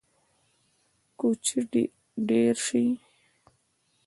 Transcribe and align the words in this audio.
کوچي 1.19 1.57
ډیر 2.27 2.53
شي 2.65 2.83